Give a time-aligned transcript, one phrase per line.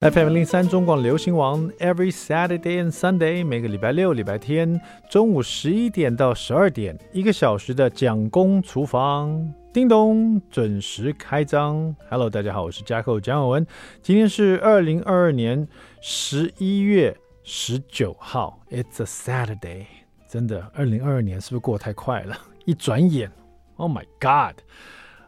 [0.00, 4.80] FM 零三中广流行王，Every Saturday and Sunday，每个礼拜六、礼拜天
[5.10, 11.94] 中午十一点到十二点，一个小时的蒋公厨房，叮咚，准时开张。
[12.08, 13.66] Hello，大家好，我是嘉客蒋友文，
[14.00, 15.68] 今天是二零二二年
[16.00, 19.84] 十一月十九号，It's a Saturday，
[20.26, 22.34] 真的，二零二二年是不是过太快了？
[22.64, 23.30] 一转眼
[23.76, 24.62] ，Oh my God，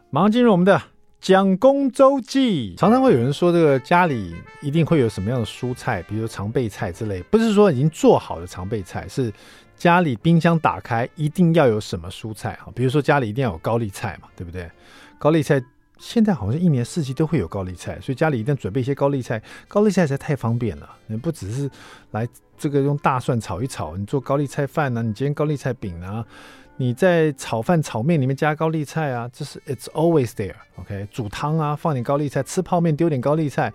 [0.09, 0.81] 马上进入我们的。
[1.23, 9.31] 蒋公周记，常常会有人说，这个家里一定会有什么样的蔬菜，比如说常备菜之类，不是说已经做好的常备菜，是
[9.77, 12.67] 家里冰箱打开一定要有什么蔬菜啊？
[12.75, 14.69] 比如说家里一定要有高丽菜嘛，对不对？
[15.17, 15.63] 高丽菜
[15.97, 19.41] 现在好像一年四季都会有高丽菜，所以家里一定要准备一些高丽菜。
[19.69, 21.71] 高丽菜实在太方便了，你不只是
[22.11, 22.27] 来
[22.57, 26.25] 这个用大蒜炒一炒，你做高丽菜饭呢、你煎高丽菜饼啊。
[26.77, 33.71] 你在炒饭、炒面里面加高丽菜啊，这是 It's always there，OK？、煮汤啊，放点高丽菜；吃泡面丢点高丽菜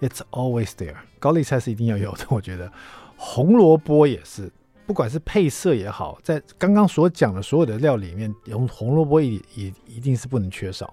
[0.00, 0.96] ，It's always there。
[1.18, 2.70] 高丽菜是一定要有的， 我觉得。
[3.16, 4.50] 红萝卜也是，
[4.84, 10.92] 不管是配色也好，在刚刚所讲的所有的料里面，红红萝卜也也一定是不能缺少。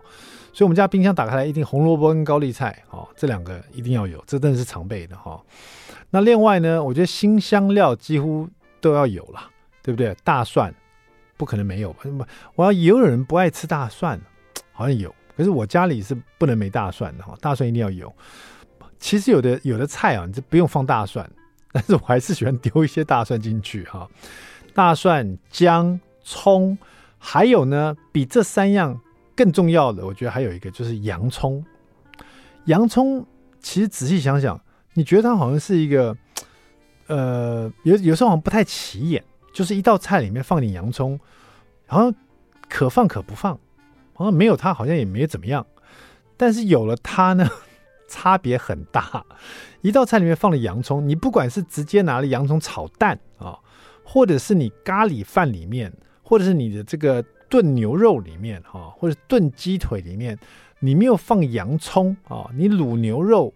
[0.53, 5.41] 所以，我们家冰箱打开来，一定红萝卜跟高丽菜，哦，这两个一定要有，这真的是常备的哈、哦。
[6.11, 8.47] 那另外呢，我觉得新香料几乎
[8.79, 9.49] 都要有了，
[9.83, 10.15] 对不对？
[10.23, 10.73] 大蒜。
[11.39, 14.19] 不可能没有吧，我要也有人不爱吃大蒜，
[14.73, 18.13] 好像有，可是我家里是不能没大蒜的哈，大蒜一定要有。
[18.99, 21.27] 其实有的有的菜啊，你就不用放大蒜，
[21.71, 24.05] 但是我还是喜欢丢一些大蒜进去哈。
[24.73, 26.77] 大蒜、姜、葱，
[27.17, 28.99] 还有呢，比这三样
[29.33, 31.63] 更重要的，我觉得还有一个就是洋葱。
[32.65, 33.25] 洋葱
[33.61, 34.59] 其实仔细想想，
[34.93, 36.17] 你觉得它好像是一个，
[37.07, 39.23] 呃，有有时候好像不太起眼。
[39.59, 41.19] 就是一道菜里面放点洋葱，
[41.85, 42.15] 好像
[42.69, 43.59] 可放可不放，
[44.13, 45.67] 好像没有它好像也没怎么样，
[46.37, 47.45] 但是有了它呢，
[48.07, 49.25] 差别很大。
[49.81, 53.59] 一道菜里面放了洋葱，你不管是直接拿了洋葱炒蛋啊，
[54.05, 55.91] 或者是你咖喱饭里面，
[56.23, 60.39] 或者是你的这个炖牛肉里面哈，或者炖鸡腿里面，
[60.79, 63.53] 你没有放洋葱啊，你卤牛肉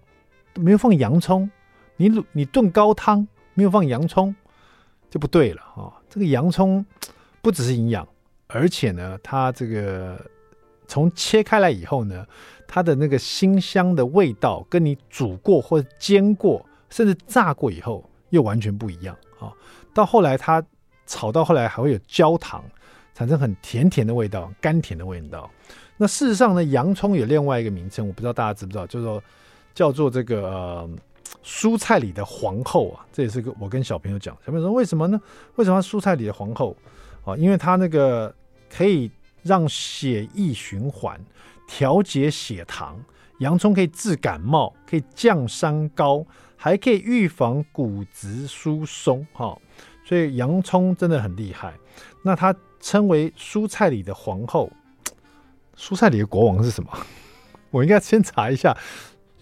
[0.56, 1.50] 没有放洋葱，
[1.96, 4.36] 你卤你炖高汤没有放洋葱。
[5.14, 5.94] 就不对了啊、哦！
[6.10, 6.84] 这个洋葱
[7.40, 8.08] 不只是营养，
[8.48, 10.20] 而且呢，它这个
[10.88, 12.26] 从切开来以后呢，
[12.68, 19.54] 它的那个辛香的味道，跟你煮过或者煎过，甚至炸过以后又完全不一样啊、
[19.94, 20.66] 到后来它
[21.06, 22.64] 炒到后来还会有焦糖，
[23.14, 25.48] 产生很甜甜的味道，甘甜的味道。
[25.96, 29.24] 那事实上呢，洋葱有另外一个名称，我不知道大家知不知道，叫做
[29.76, 30.90] 叫做这个。
[31.44, 34.38] 蔬菜里的皇后啊，这也是个我跟小朋友讲。
[34.46, 35.20] 小朋友说：“为什么呢？
[35.56, 36.76] 为什么蔬菜里的皇后
[37.26, 37.36] 啊？
[37.36, 38.34] 因为它那个
[38.70, 39.12] 可以
[39.42, 41.20] 让血液循环，
[41.68, 43.04] 调节血糖。
[43.40, 49.26] 洋葱可以治感冒，可以降三高，还可以预防骨质疏松。
[49.34, 49.58] 哈，
[50.06, 51.74] 所以洋葱真的很厉害。
[52.24, 54.72] 那它称为蔬菜里的皇后，
[55.76, 56.90] 蔬菜里的国王是什么？
[57.72, 58.78] 我应该先查一下。”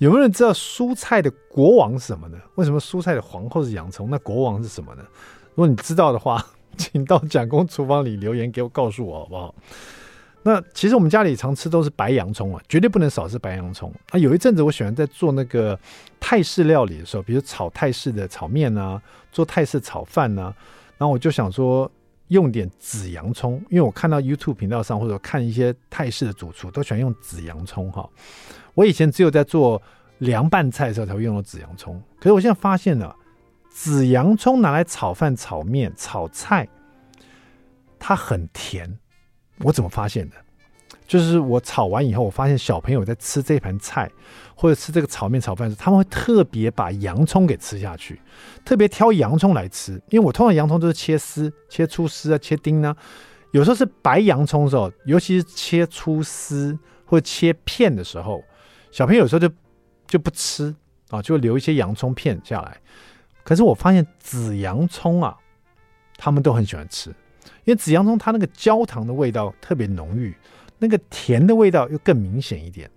[0.01, 2.37] 有没有人知道蔬菜的国王是什么呢？
[2.55, 4.09] 为什么蔬菜的皇后是洋葱？
[4.09, 5.03] 那国王是什么呢？
[5.49, 6.43] 如果你知道的话，
[6.75, 9.53] 请到蒋公厨房里留言给我，告诉我好不好？
[10.41, 14.17] 那其实我们家里常吃都是白洋葱啊，绝对不能少吃白洋葱啊。
[14.17, 15.79] 有一阵子我喜欢在做那个
[16.19, 18.99] 泰式料理的时候，比如炒泰式的炒面啊，
[19.31, 20.45] 做泰式炒饭啊，
[20.97, 21.87] 然后我就想说
[22.31, 28.09] 用点紫洋葱，因为我看到 YouTube 频道上或者看一些泰式的主厨都喜欢用紫洋葱哈。
[28.73, 29.81] 我以前只有在做
[30.19, 33.13] 凉拌菜的时候才会用到紫洋葱，可是我现在发现了，
[33.69, 36.65] 紫洋葱拿来炒饭、炒面、炒菜，
[37.99, 38.97] 它很甜。
[39.59, 40.35] 我怎么发现的？
[41.11, 44.09] 就是我炒完以后，我发现小朋友在吃这盘菜
[44.55, 48.21] 或者吃这个炒面、炒饭时，他们会特别把洋葱给吃下去，
[48.63, 50.01] 特别挑洋葱来吃。
[50.07, 52.95] 因为我通常洋葱都是切丝、切粗丝啊、切丁呢，
[53.51, 58.41] 有时候是白洋葱的时候，尤其是切粗丝或者切片的时候。
[58.89, 59.53] 小朋友有时候就
[60.07, 60.73] 就不吃
[61.09, 62.77] 啊，就留一些洋葱片下来。
[63.43, 65.35] 可是我发现紫洋葱啊，
[66.15, 67.09] 他们都很喜欢吃，
[67.65, 70.33] 因为紫洋葱它那个焦糖的味道特别浓郁，
[70.81, 72.89] 那个甜的味道又更明显一点。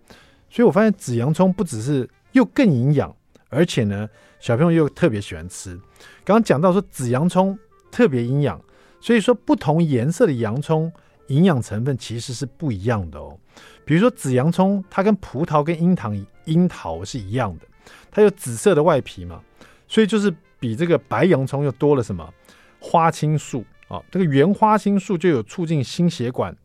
[0.51, 3.15] 所以我发现紫洋葱不只是又更营养，
[3.49, 4.09] 而且呢，
[4.41, 5.77] 小朋友又特别喜欢吃。
[6.25, 7.59] 刚刚讲到说紫洋葱
[7.91, 8.61] 特别营养，
[9.01, 10.91] 所以说不同颜色的洋葱
[11.27, 13.39] 营养成分其实是不一样的哦。
[13.85, 16.13] 比如说紫洋葱，它跟葡萄跟樱桃
[16.45, 17.67] 樱桃是一样的，
[18.11, 19.43] 它有紫色的外皮嘛，
[19.87, 22.33] 所以就是比这个白洋葱又多了什么
[22.79, 24.03] 花青素啊？
[24.11, 26.57] 这个原花青素就有促进心血管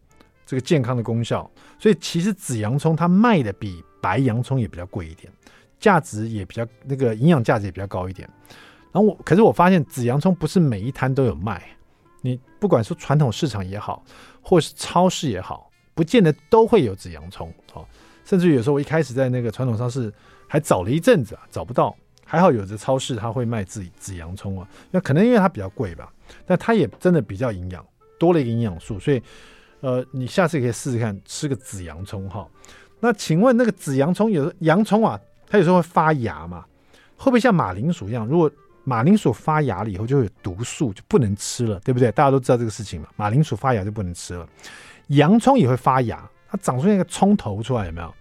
[0.50, 1.48] 这个健康的功效，
[1.78, 5.32] 所以其实紫洋葱它卖的比白洋葱也比较贵一点。
[5.80, 8.28] 价值也比较那个营养价值也比较高一点。
[8.92, 11.64] 然后我可是我发现紫洋葱不是每一摊都有卖，
[12.22, 14.04] 你不管说传统市场也好，
[14.42, 17.86] 或是超市也好，不见得都会有紫洋葱哦。
[18.26, 20.12] 甚至有时候我一开始在那个传统超市
[20.48, 21.96] 还找了一阵子啊，找不到。
[22.26, 26.12] 还好有的超市它会卖紫紫洋葱啊，那可能因为它比较贵吧，
[26.48, 27.86] 但它也真的比较营养，
[28.20, 29.22] 多了一个营养素，所以
[29.82, 32.48] 呃，你下次可以试试看吃个紫洋葱哈。
[33.00, 36.66] 那请问那个紫洋葱有洋葱啊，它有时候会发芽嘛？
[37.16, 38.26] 会不会像马铃薯一样？
[38.26, 38.52] 如果
[38.84, 42.12] 马铃薯发芽了以后就会有毒素，就不能吃了，对不对？
[42.12, 43.08] 大家都知道这个事情嘛。
[43.16, 44.48] 马铃薯发芽就不能吃了，
[45.08, 48.14] 洋葱也会发芽，它长出那个葱头出来有没有？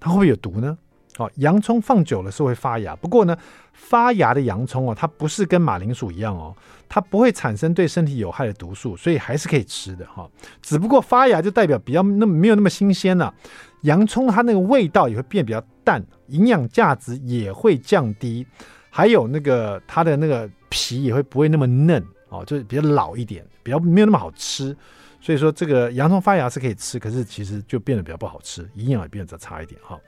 [0.00, 0.78] 它会不会有毒呢？
[1.18, 3.36] 哦，洋葱放久了是会发芽，不过呢，
[3.72, 6.56] 发芽的洋葱哦，它不是跟马铃薯一样哦，
[6.88, 10.28] 它不会产生对身体有害的毒素，所以还是可以吃的哈。
[10.62, 13.34] 只不过发芽就代表比较那没有那么新鲜了，
[13.82, 18.46] 洋葱它那个味道也会变比较淡，营养价值也会降低，
[18.88, 24.76] 还有那个它的那个皮也会不会那么嫩哦，就是比较老一点，比较没有那么好吃。
[25.20, 29.98] 所以说这个洋葱发芽是可以吃，可是其实就变得比较不好吃，营养也变得差一点哈。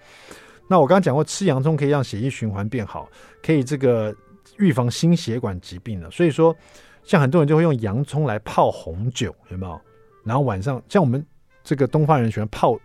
[0.71, 3.09] 那我刚刚讲过，吃洋葱可以让血液循环变好，
[3.43, 4.15] 可以这个
[4.57, 6.09] 预防心血管疾病的。
[6.13, 6.57] 所以说，
[7.03, 9.81] 像很多人就会用洋葱来泡红酒，有没有？
[10.23, 11.27] 然后晚上，像我们
[11.65, 12.79] 这个东方人喜欢泡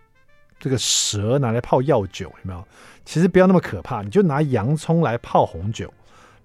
[0.58, 2.66] 这个蛇拿来泡药酒，有没有？
[3.04, 5.88] 其实不要那么可怕，你就拿洋葱来泡红酒，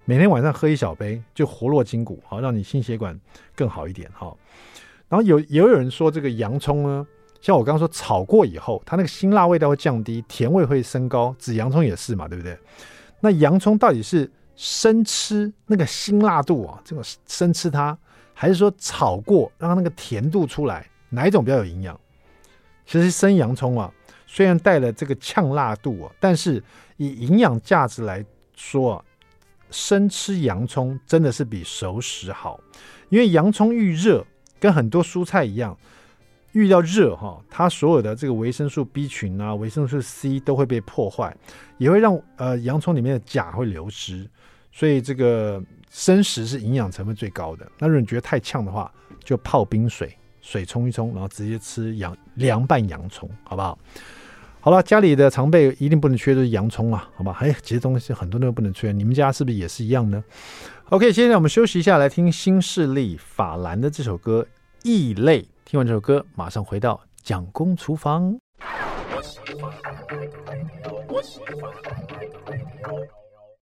[0.04, 3.18] 每天晚上喝一小杯，就活络筋骨，好让你心血管
[3.56, 4.32] 更好一点哈。
[5.08, 7.04] 然后有也有人说这个洋葱呢。
[7.42, 11.34] 像我刚刚说，炒过以后，它那个辛辣味道会降低，甜味会升高。
[11.40, 12.56] 紫洋葱也是嘛，对不对？
[13.20, 17.98] 那洋葱到底是生吃那个辛辣度啊，这个生吃它，
[18.32, 20.88] 还是说炒过让它那个甜度出来？
[21.10, 21.98] 哪一种比较有营养？
[22.86, 23.92] 其实生洋葱啊，
[24.24, 26.62] 虽然带了这个呛辣度啊，但是
[26.96, 28.24] 以营养价值来
[28.54, 29.04] 说啊，
[29.72, 32.60] 生吃洋葱真的是比熟食好，
[33.08, 34.24] 因为洋葱遇热，
[34.60, 35.76] 跟很多蔬菜一样。
[36.52, 41.34] 遇到热哈，它所有的这个维生素 B 群啊、维生素 C 都会被破坏，
[41.78, 44.28] 也会让呃洋葱里面的钾会流失，
[44.70, 47.66] 所以这个生食是营养成分最高的。
[47.78, 48.92] 那如果你觉得太呛的话，
[49.24, 53.78] 就泡冰水，水冲一冲，然后直接吃洋凉拌洋葱，好不好？
[54.60, 57.36] 好了，家里的常备一定不能缺的是洋葱啊，好吧？
[57.40, 60.22] 哎，其实东西很多都不能缺，你们家是不是也是一样呢
[60.90, 64.46] ？OK，现在我们休息一下，来听新势力法兰的这首歌
[64.88, 65.42] 《异类》。
[65.72, 68.36] 听完这首歌，马上回到蒋公厨房。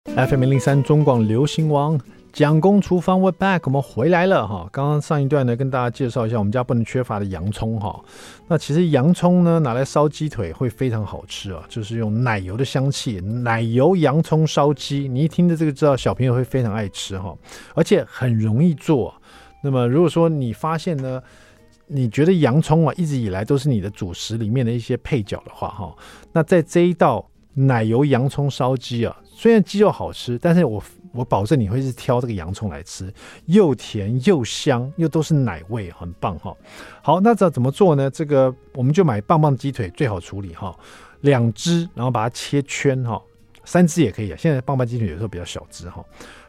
[0.04, 1.96] FM 零零三中广流行王，
[2.32, 4.68] 蒋公厨房，We're back，我们回来了哈。
[4.72, 8.04] 刚刚上一段呢，跟大家介绍一下我们家不能缺乏的洋葱哈。
[8.48, 17.32] 那其实洋葱呢，拿来烧鸡腿会非常好吃啊，就是用奶油的香气，奶油洋葱烧鸡，你一听着这个知道小朋友会非常爱吃哈，
[17.76, 19.14] 而且很容易做。
[19.62, 21.22] 那么如果说你发现呢，
[21.86, 25.94] 你觉得洋葱啊，一直以来都是你的主食里面的一些配角的话，哈，
[26.32, 30.82] 那在这一道奶油洋葱烧鸡啊，虽然鸡肉好吃，但是我
[31.12, 33.12] 我保证你会是挑这个洋葱来吃，
[33.46, 36.56] 又甜又香，又都是奶味，很棒哈。
[37.02, 38.10] 好，那这怎么做呢？
[38.10, 40.76] 这个我们就买棒棒鸡腿最好处理哈，
[41.20, 43.22] 两只，然后把它切圈哈，
[43.64, 44.36] 三只也可以啊。
[44.38, 46.04] 现在棒棒鸡腿有时候比较小只哈。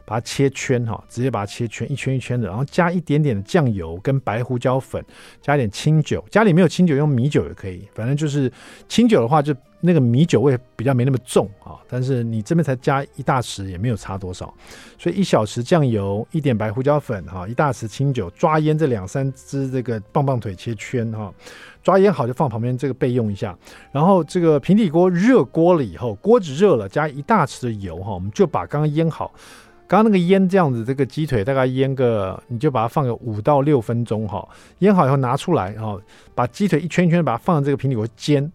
[0.06, 5.04] 把它切圈哈，直接把它切圈，一圈一圈的，然后加一点点的酱油跟白胡椒粉，
[5.42, 6.24] 加一点清酒。
[6.30, 7.86] 家里没有清酒，用米酒也可以。
[7.92, 8.50] 反正就是
[8.88, 11.74] 清酒的话，就那个米酒味比较没那么重啊。
[11.88, 14.54] 但是你这边才加一大匙，也没有差多少。
[14.96, 21.34] 所以一小匙酱油，一点白胡椒粉哈，一大匙清酒，抓腌这两三只这个棒棒腿切圈哈，
[21.82, 23.56] 抓腌好就放旁边这个备用一下。
[23.90, 29.34] 然后这个平底锅热锅了以后，锅子热了，加一大匙的油哈，我们就把刚刚腌好。
[29.88, 34.46] 刚刚那个腌这样子，这个鸡腿大概腌个，你就把它放个五到六分钟哈。
[34.80, 35.96] 腌好以后拿出来哈，
[36.34, 38.50] 把鸡腿一圈一圈把它放在这个平底锅煎，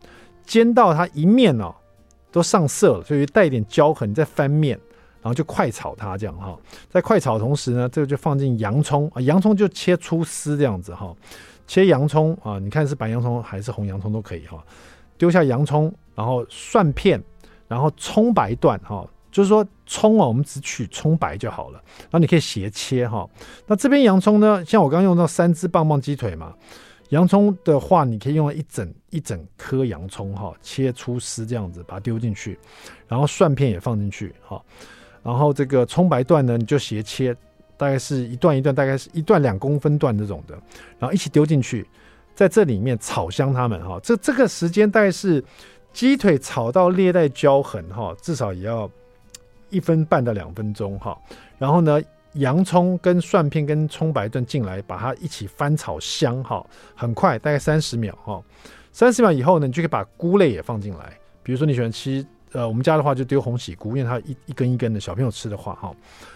[0.46, 1.74] 煎到它一面哦
[2.32, 4.78] 都上色了，所以带一点焦痕，再翻面，
[5.22, 6.58] 然后就快炒它这样哈。
[6.90, 11.16] 在快炒同时呢，这个就放进洋葱啊，洋葱就切粗丝这样子哈。
[11.66, 14.62] 切洋葱啊，你看是白洋葱还是红洋葱都可以哈。
[15.18, 17.24] 丢下洋葱，然后蒜片，
[17.70, 19.08] 然后葱白段哈。
[19.32, 21.82] 就是说葱啊，我们只取葱白就好了。
[22.02, 23.28] 然后你可以斜切哈。
[23.66, 26.54] 那这边洋葱呢，像我刚刚用到三只棒棒鸡腿嘛，
[27.10, 32.60] 洋葱的话，你可以用一整一整颗洋葱哈，切粗丝这样子把它丢进去，
[33.08, 34.62] 然后蒜片也放进去哈。
[35.24, 37.34] 然后这个葱白段呢，你就斜切，
[37.78, 40.56] 大概是一段一段，大概是一段两公分段这种的，
[41.00, 41.88] 然后一起丢进去，
[42.36, 44.00] 在这里面炒香它们哈。
[44.04, 45.44] 这这个时间大概是。
[45.94, 48.90] 鸡腿炒到略带焦痕哈，至少也要
[49.72, 51.18] 一分半到两分钟哈。
[51.58, 52.00] 然后呢，
[52.34, 58.42] 洋葱跟蒜片跟葱白段进来，把它一起翻炒香哈，很快，大概三十秒哈。
[58.92, 61.18] 三十秒以后呢，你就可以把菇类也放进来。
[61.42, 65.94] 比如说你喜欢吃呃，我们家的话就丢红喜菇，因为它一一根一根的，小朋友吃的话哈。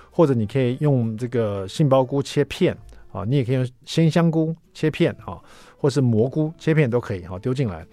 [0.09, 2.75] 或者你可以用这个杏鲍菇切片
[3.11, 5.37] 啊，你也可以用鲜香菇切片啊，
[5.77, 7.85] 或是蘑菇切片都可以哈，丢进来。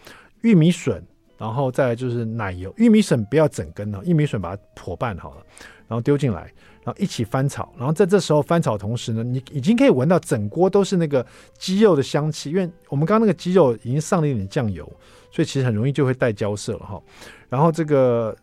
[0.42, 1.02] 玉米笋。
[1.42, 5.42] 然后再来就是奶油，玉米笋不要整根哦，玉米笋把它破拌好了，
[5.88, 6.42] 然后丢进来，
[6.84, 7.72] 然后一起翻炒。
[7.76, 11.26] 然后在这时候翻炒同时呢，你已经可以闻到整锅都是那个
[11.58, 14.84] 鸡肉的香气，因为我们刚刚那个鸡肉已经上了一点酱油，
[15.32, 17.02] 所以其实很容易就会带焦色了哈。
[17.48, 18.36] 然后这个。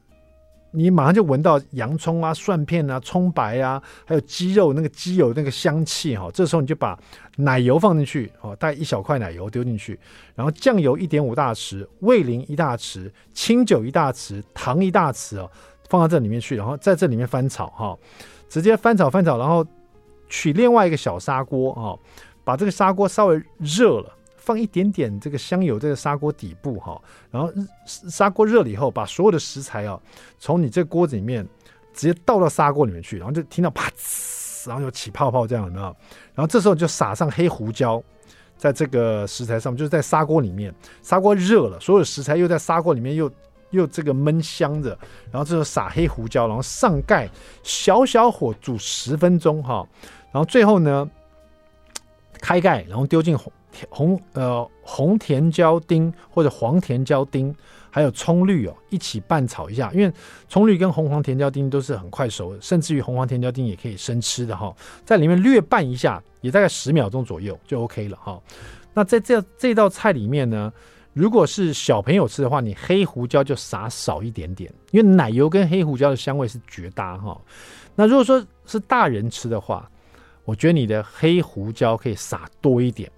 [0.72, 6.30] 你马上就闻到洋葱啊、蒜片啊、葱白啊，还有鸡肉那个鸡油那个香气哈。
[6.34, 6.98] 这时候你就把
[7.38, 10.00] 奶油放进去哦，带一小块奶油丢进去，
[10.36, 15.50] 然后酱油一点五大匙，味淋一大匙，清酒一大匙，糖一大匙哦，
[15.90, 17.98] 放到这里面去，然后在这里面翻炒哈，
[18.48, 19.66] 直接翻炒翻炒，然后
[20.28, 21.98] 取另外一个小砂锅哦，
[22.44, 24.16] 把这个砂锅稍微热了。
[24.40, 27.52] 放一点点这个香油，这个砂锅底部哈，然后
[27.86, 30.02] 砂锅热了以后，把所有的食材哦，
[30.40, 31.46] 从你这锅子里面
[31.94, 35.86] 直接倒到砂锅里面去，然后就听到啪呲，然后就起泡泡这样，有没有？
[36.34, 38.02] 然后这时候就撒上黑胡椒，
[38.58, 43.32] 在这个食材上面，就是在砂锅里面，砂锅热了，所有食材又在砂锅里面又
[43.72, 44.98] 又这个焖香着，
[45.32, 47.30] 然后这时候撒黑胡椒，然后上盖，
[47.62, 49.88] 小小火煮十分钟哈，
[50.32, 51.10] 然后最后呢，
[52.42, 53.52] 开盖，然后丢进红
[53.90, 54.10] 红。
[54.10, 57.56] 红呃红甜椒丁或者黄甜椒丁，
[57.92, 59.92] 还有葱绿哦，一起拌炒一下。
[59.94, 60.12] 因为
[60.48, 64.76] 葱绿跟红黄甜椒丁都是很快熟的，甚至于红黄甜椒丁也可以生吃的哈。
[65.06, 68.42] 在里面略拌一下，也大概十秒钟左右就 OK 了哈。
[68.94, 70.74] 那在这这道菜里面呢，
[71.14, 77.40] 如果是小朋友吃的话，你黑胡椒就撒少一点点，因为奶油跟黑胡椒的香味是绝搭哈。
[77.96, 79.88] 那如果说是大人吃的话，
[80.46, 83.10] 我觉得你的黑胡椒可以撒多一点。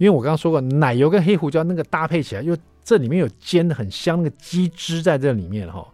[0.00, 5.86] 因为我刚刚说过，奶油跟黑胡椒那个搭配起来，又这里面有煎的很香，那个鸡汁在这里面哈，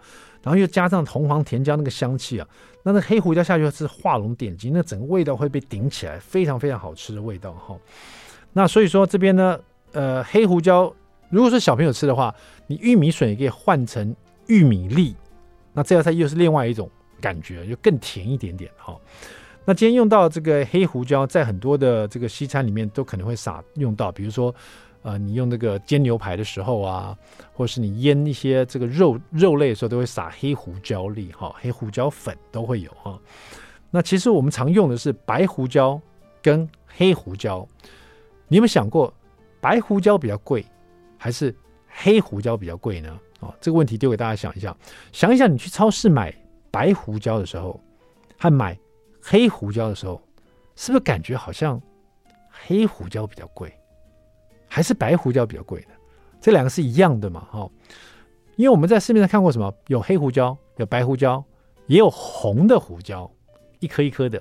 [0.45, 2.47] 然后又加上红黄甜椒那个香气啊，
[2.85, 7.77] 那那黑胡椒下去是画龙点睛，那整个味道会被顶起来，非常非常好吃的味道哈。
[8.53, 9.59] 那所以说这边呢，
[9.91, 10.95] 呃，黑胡椒
[11.29, 12.33] 如果是小朋友吃的话，
[12.69, 14.15] 你玉米笋也可以换成
[14.47, 15.17] 玉米粒，
[15.73, 16.89] 那这道菜又是另外一种
[17.21, 18.97] 感觉，就更甜一点点哈。
[19.69, 24.55] 那今天用到这个黑胡椒，在很多的这个西餐里面都可能会撒用到，比如说，
[25.03, 27.19] 呃，你用那个煎牛排的时候啊，
[27.53, 33.19] 或是你腌一些这个肉肉类的时候，都会撒黑胡椒粒哈，黑胡椒粉都会有哈。
[33.91, 36.01] 那其实我们常用的是白胡椒
[36.41, 37.67] 跟黑胡椒，
[38.47, 39.13] 你有没有想过，
[39.61, 40.65] 白胡椒比较贵，
[41.19, 41.53] 还是
[41.89, 43.19] 黑胡椒比较贵呢？
[43.41, 44.77] 哦，这个问题丢给大家想一下，
[45.11, 46.33] 想一想，你去超市买
[46.71, 47.81] 白胡椒的时候，
[48.39, 48.79] 和买
[49.29, 50.23] 黑胡椒的时候，
[50.77, 51.83] 是不是感觉好像
[52.49, 53.77] 黑胡椒比较贵，
[54.69, 55.89] 还是白胡椒比较贵呢？
[56.41, 57.41] 这两个是一样的嘛？
[57.51, 57.69] 哈，
[58.55, 61.45] 因为我们在市面上看过什么，有黑胡椒，有白胡椒，
[61.89, 63.29] 也有红的胡椒，
[63.81, 64.41] 一颗一颗的。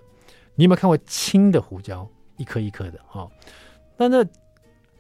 [0.54, 3.00] 你有没有看过青的胡椒，一颗一颗的？
[3.08, 3.28] 哈，
[3.98, 4.24] 那那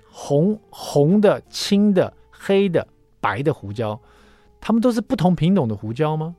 [0.09, 2.87] 红红的、青的、黑的、
[3.21, 3.99] 白的胡椒，
[4.59, 6.35] 它们都是不同品种的胡椒吗？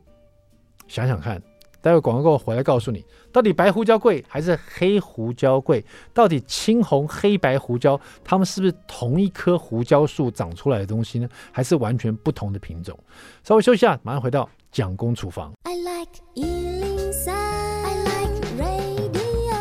[0.88, 1.40] 想想看。
[1.86, 5.84] 待会广告过后回来告诉你，到底白胡椒贵还是黑胡椒贵？
[6.12, 11.28] 到底青红黑白胡椒，它们是不是同一棵胡椒树长出来的东西呢？
[11.52, 12.98] 还是完全不同的品种？
[13.44, 15.52] 稍微休息一下，马上回到蒋公厨房。
[15.62, 19.54] I like 103, I like radio.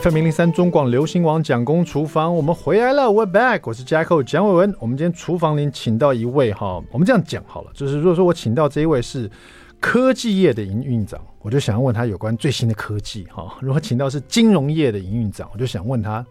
[0.00, 4.74] FM 零零三中广流行网蒋公厨房，我们回来了，We're back，我是 Jacko 蒋伟文。
[4.80, 9.30] 我们今天厨房里请到一位哈，我们这样讲好了，就是如果说我请到这一位是。
[9.80, 13.56] 科技业的营运长，我就想要问他有关最新的科技哈。
[13.60, 16.26] 如果请到是金融业的营运长，我就想问他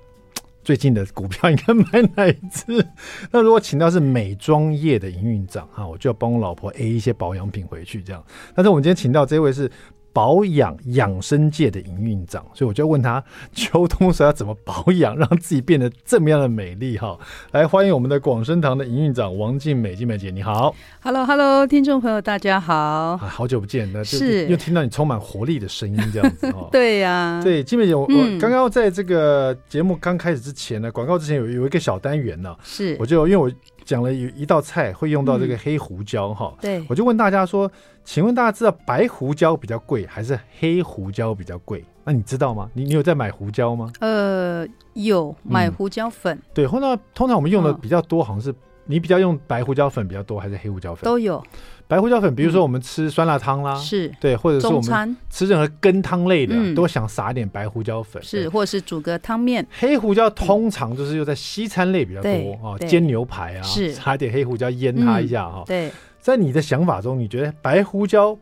[0.64, 2.86] 最近的股票应该买哪一只？
[3.32, 8.24] 那如果请到是美妆业的营运长哈，我就要帮我老婆 A 一些保养品回去这样。
[8.54, 9.72] 但是我们今天请到这位是。
[10.16, 17.20] 保养养生界的营运长，所以我就问他 秋冬时要怎么保养，让自己变得这么样的美丽哈。
[17.52, 20.74] 来欢迎我们的广生堂的营运长王静美，静美姐你好。
[21.02, 22.74] Hello Hello，听众朋友大家好。
[22.74, 26.70] 啊，好久不见，那就是又听到你充满活力的声音这样子哈。
[26.72, 33.52] 对呀、啊，对，静美姐，我、嗯、我刚刚在这个节目刚开始之前呢，广告之前有有一个小单元呢，是我就因为我。
[33.86, 37.72] 讲了有一道菜会用到这个黑胡椒哈、嗯，对，我就问大家说，
[38.04, 41.86] 请问大家知道白胡椒比较贵还是黑胡椒比较贵？
[42.04, 42.70] 那你知道吗？
[42.74, 43.92] 你你有在买胡椒吗？
[44.00, 46.36] 呃，有买胡椒粉。
[46.36, 48.54] 嗯、对，通常通常我们用的比较多，好像是
[48.86, 51.04] 你比较用白胡椒粉比较多，还是黑胡椒粉？
[51.04, 51.44] 都有。
[51.88, 59.64] 白胡椒粉，比如说我们吃酸辣汤啦，是对，或者是我们吃任何羹汤类的，都想撒点白胡椒粉，是，或者是煮个汤面。
[59.78, 65.64] 黑胡椒通常就是又在西餐类比较多啊，煎牛排啊，是撒点黑胡椒腌它一下哈。
[65.68, 68.36] 对，在你的想法中，你觉得白胡椒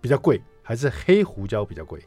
[0.00, 2.00] 比较贵，还是黑胡椒比较贵？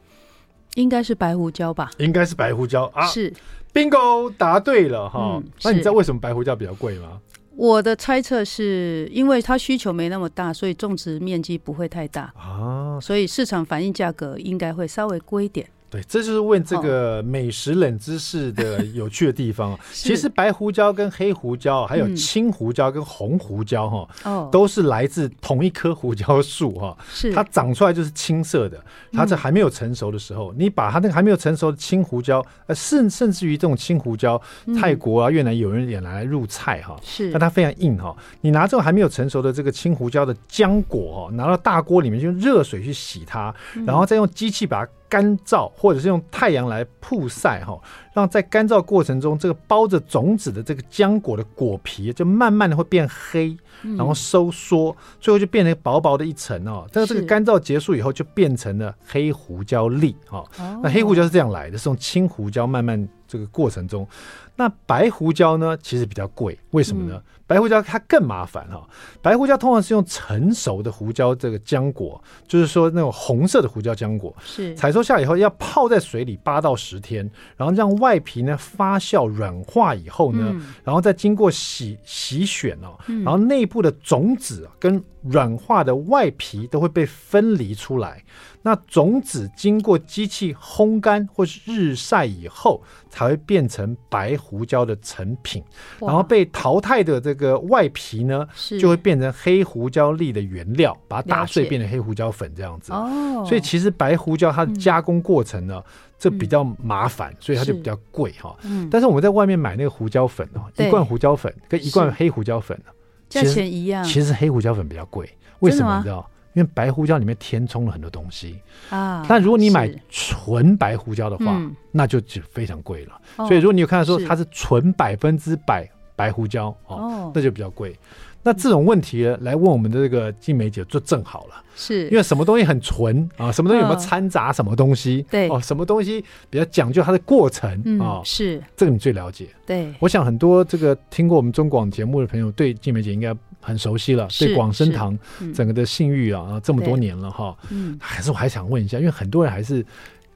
[0.75, 1.89] 应该是白胡椒吧？
[1.99, 3.05] 应该是白胡椒啊。
[3.05, 3.33] 是
[3.73, 5.41] ，Bingo，答对了哈。
[5.63, 7.19] 那你知道为什么白胡椒比较贵吗？
[7.55, 15.67] 我的猜测是因为它需求没那么大，所以种植面积不会太大啊，所以市场反应价格应该会稍微贵一点。
[15.91, 19.77] 对，这就是问这个美食冷知识的 有趣的地方。
[19.91, 26.97] 其实白胡椒跟黑胡椒，还有青胡椒跟红胡椒，哈，都是来自同一棵胡椒树，哈。
[27.11, 27.33] 是。
[27.33, 28.81] 它长出来就是青色的。
[29.11, 34.41] 它这还没有成熟的时候，你把它那个还没有成熟的青胡椒，呃，甚甚至于这种青胡椒，
[34.79, 36.95] 泰国啊、越南有人也拿来入菜，哈。
[37.03, 37.29] 是。
[37.31, 38.15] 但它非常硬，哈。
[38.39, 43.53] 你拿这种还没有成熟的这个青胡椒的浆果，哈，拿到大锅里面，用热水去洗它，
[43.85, 44.91] 然后再用机器把它。
[45.11, 47.77] 干燥，或者是用太阳来曝晒哈，
[48.13, 53.55] 让在干燥过程中，这个包着种子的这个浆果的果皮就慢慢的会变黑，
[53.97, 56.87] 然后收缩，最后就变成薄薄的一层哦。
[56.91, 60.45] 但是这个干燥结束以后，就变成了黑胡椒粒哦。
[60.83, 64.07] 那黑胡椒是这样来的，是从青胡椒慢慢这个过程中。
[64.55, 67.15] 那白胡椒呢，其实比较贵，为什么呢？
[67.15, 68.87] 嗯、白胡椒它更麻烦哈。
[69.19, 77.27] 白胡椒通常是用成熟的胡椒这个浆果，就是说那种红色的胡椒浆果，是采收下以后要泡在水里八到十天，
[77.57, 88.21] 然后让外皮呢发酵软化以后呢，嗯、然后再经过洗洗选哦，然后内部的种子跟软化的外皮都会被分离出来。
[88.63, 95.63] 那种子经过机器烘干或是日晒以后，才会变成白胡椒的成品。
[95.99, 98.47] 然后被淘汰的这个外皮呢，
[98.79, 102.93] 就会变成黑胡椒粒的原料，把它打碎变成黑胡椒粉这样子。
[102.93, 105.81] 哦，所以其实白胡椒它的加工过程呢，
[106.21, 108.55] 这比较麻烦，所以它就比较贵哈。
[108.61, 112.79] 嗯但是我们在外面买那个胡椒粉哦，一罐胡椒粉跟一罐黑胡椒粉
[113.27, 114.03] 价钱一样。
[114.03, 115.27] 其实黑胡椒粉比较贵，
[115.61, 116.29] 为什么你知道？
[116.53, 118.59] 因为白胡椒里面填充了很多东西
[118.91, 123.19] 啊，但如果你买纯白胡椒的话，嗯、那就就非常贵了。
[123.37, 127.97] 哦、所以如果你有看到说它是纯百分之百白胡椒哦，哦，那就比较贵。
[128.43, 133.51] 那这种问题呢，来问我们的这个静美姐就正好了，是因为什么东西很纯啊？
[133.51, 135.23] 什么东西有没有掺杂什么东西？
[135.29, 138.19] 对哦，什么东西比较讲究它的过程啊？
[138.25, 139.47] 是这个你最了解。
[139.65, 144.27] 对，我想很多这个听过我们中广节目的朋友，对静美姐应该很熟悉了。
[144.39, 145.15] 对广生堂
[145.53, 149.85] 整个的信誉啊，这么多年了哈，嗯，还是我还想问一下，因为很多人还是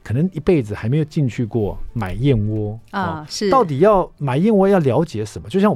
[0.03, 5.49] 可能一辈子还没有进去过买燕窝啊，是到底要买燕窝要了解什么？
[5.49, 5.75] 就像。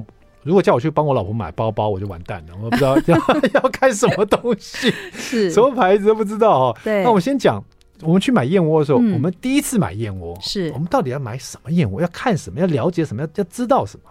[0.49, 6.77] 如果叫我去帮我老婆买包包，我就完蛋了，我不知道 要要看什么东西，是什么牌子都不知道哦。
[6.83, 7.63] 对，那我们先讲，
[8.01, 12.01] 我们去买燕窝的时候，嗯、我们第一次买燕窝，是我们到底要买什么燕窝？
[12.01, 12.59] 要看什么？
[12.59, 13.21] 要了解什么？
[13.21, 14.09] 要要知道什么？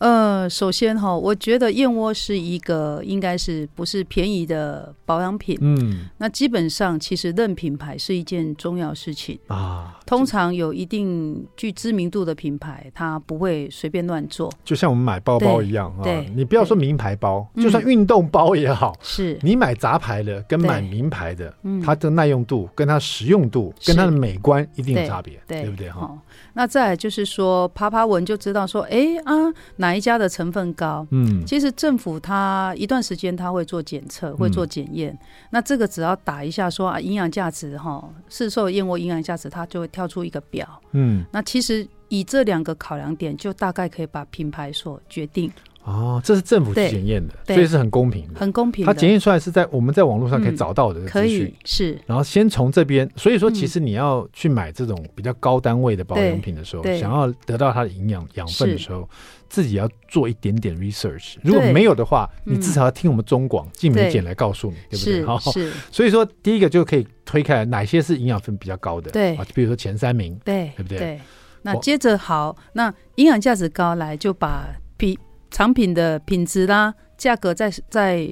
[0.00, 5.58] 呃，首先哈，我觉得燕窝是一个应该是不是便宜的保养品。
[5.60, 9.98] 嗯，那基本上其实认品牌是一件重要事情啊。
[10.06, 14.50] 通常有一定具知名度的品牌，它不会随便乱做。
[14.64, 26.10] 就像我们买包包一样啊，对，你不要说名牌包，就算运动包也好，是你买杂牌的跟买名牌的，它的耐用度、跟它实用度、跟它的美观一定有差别，对不对哈？
[26.54, 29.34] 那再来就是说，爬爬文就知道说，哎啊，
[29.76, 31.06] 哪一家的成分高？
[31.10, 35.12] 嗯，其实政府它一段时间它会做检测，会做检验。
[35.12, 35.18] 嗯、
[35.50, 40.66] 那这个只要打一下说啊，营养价值哈，市售燕窝营养价值，它就会跳出一个表。
[40.92, 45.50] 嗯，那其实以这两个考量点，就大概可以把品牌所决定。
[45.90, 48.86] 哦，这是政府去检验的，所以是很公平的，很公平。
[48.86, 51.98] 它检验出来是在我们在网络上可以找到的资讯，可以是。
[52.06, 59.08] 然后先从这边，所以说其实你要去买这种比较高单位的保养品的时候，想要得到它的营养养分的时候，
[59.48, 61.34] 自己要做一点点 research。
[61.42, 65.24] 如果没有的话，你至少要听我们中广静美姐来告诉你，对不对？
[65.24, 65.72] 好，是。
[65.90, 70.98] 所以说第一个就可以推开哪些是营养分比较高的，对啊，比如说前三名，对，对不对？
[70.98, 71.20] 对。
[71.62, 75.18] 那接着好，那营养价值高来就把比。
[75.50, 78.28] 产品的品质啦，价格在在，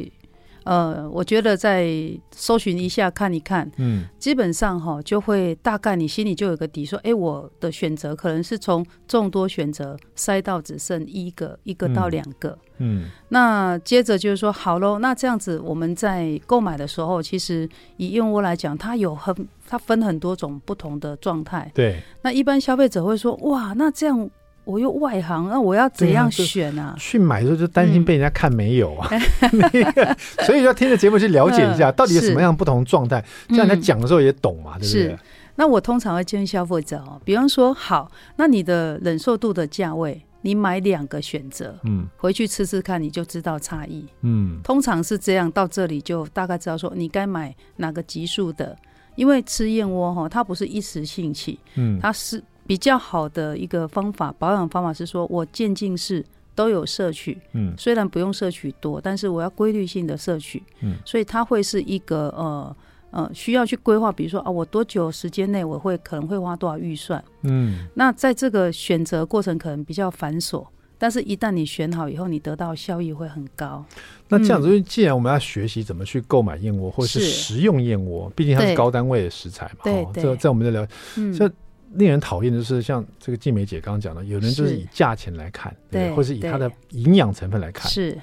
[0.65, 1.89] 呃，我觉得再
[2.31, 19.35] 搜寻一下看一看，嗯，基本上哈就会大概你心里就有个底，说，哎，我的选择可能是从众多选择筛到只剩一个，一个到两个，嗯，嗯，那接着就是说，好喽，那这样子我们在购买的时候，其实以燕窝来讲，它有很
[19.67, 24.31] 它分很多种不同的状态，对，那一般消费者会说，哇，那这样。
[24.69, 26.95] 我又外行，那我要怎样选啊？
[26.99, 29.09] 去买的时候就担心被人家看没有啊，
[30.45, 35.19] 所以要听着节目去了解一下，到底有什么样不同状态，这样人家讲的时候也懂嘛，对不对？
[35.57, 48.77] 那我通常会建议消费者哦，比方说，好，那你的忍受度的价位，你买两个选择，嗯，回去吃吃看，你就知道差异，嗯，通常是这样，到这里就大概知道说你该买哪个级数的，
[49.17, 62.77] 因为吃燕窝哈，它不是一时兴起，嗯，它是比较好的一个方法，保养方法是说我渐进式都有摄取，嗯，虽然不用摄取多，但是我要规律性的摄取，嗯，所以它会是一个呃。
[63.11, 67.25] 呃，需要去规划，比如说啊，我多久时间内我会可能会花多少预算？
[67.41, 70.63] 嗯，那在这个选择过程可能比较繁琐，
[70.99, 73.83] 但是一旦你选好以后，你得到效益会很高。
[74.29, 79.85] 那这样子，既然我们要学习怎么去购买燕窝，或者是食用燕窝，毕竟它是高单位的食材嘛。
[79.85, 80.87] 对，这在我们在聊，
[81.35, 81.51] 这
[81.95, 88.19] 令人讨厌的是，像这个静美姐刚刚讲的，有人就是以价钱来看，对，或是以它的营养成分来看，是。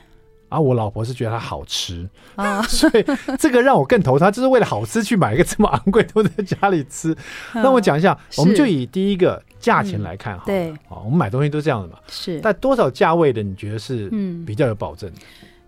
[0.47, 2.07] 啊，我老婆是觉得它好吃。
[2.35, 3.03] 啊， 所以
[3.39, 7.13] 这个让我更头疼，就是为了好吃去买一个这么昂贵，都在家里吃。
[7.55, 12.39] 那我讲一下，我们就以第一个价钱来看哈，对，啊，我们买东西都这样的嘛，是。
[12.41, 14.45] 但多少价位的你觉得是嗯。
[14.45, 15.11] 比较有保证？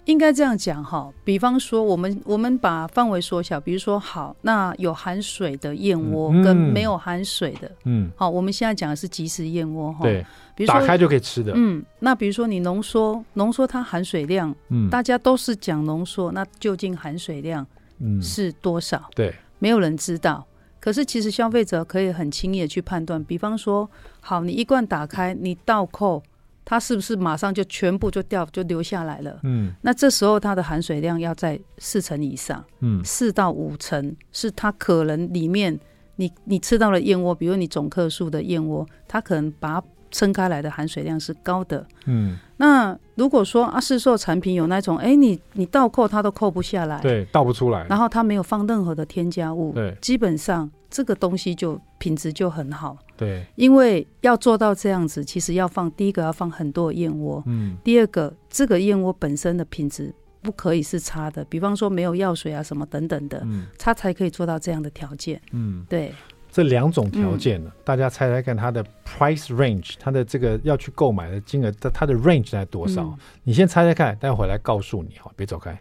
[0.08, 10.04] 应该这样讲哈，比方说我们我们把范围缩小，比如说好，那有含水的燕窝跟没有含水的，嗯，好，我们现在讲的是即食燕窝哈。
[10.04, 10.26] 对。
[10.56, 17.64] 比如说打开就可以吃的，嗯，那比如说你浓缩，浓缩它含水量，嗯，大家都是讲浓缩，那究竟含水量，
[18.00, 18.98] 嗯，是多少？
[18.98, 20.44] 嗯、对，没有人知道。
[20.80, 23.88] 可是其实消费者可以很轻易的去判断，比方说，
[24.20, 26.24] 好，你一罐打开，你倒扣，
[26.70, 29.40] 它是不是马上就全部就掉就流下来了？
[29.44, 35.80] 嗯，那这时候它的含水量要在四成以上，嗯，四到五成是它可能里面
[36.18, 66.14] 你你吃到了燕窝，比如你总克数的燕窝，它可能把它撑开来的含水量是高的，嗯，那如果说啊，市售产品有那种，哎、欸，你你倒扣它都扣不下来，对，倒不出来，然后它没有放任何的添加物，对，基本上这个东西就品质就很好，对，因为要做到这样子，其实要放第一个要放很多燕窝，嗯，第二个这个燕窝本身的品质不可以是差的，比方说没有药水啊什么等等的，嗯，它才可以做到这样的条件，嗯，对。
[66.50, 73.04] 这两种条件呢，嗯、大家猜猜看，它的 price range，它的这个要去购买的金额，它它的 range 在多少？
[73.04, 75.80] 嗯、你先猜猜看，待会回来告诉你哈，别走开。